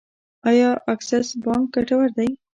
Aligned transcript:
آیا 0.49 0.69
اکسس 0.93 1.27
بانک 1.43 1.65
ګټور 1.73 2.05
دی؟ 2.17 2.29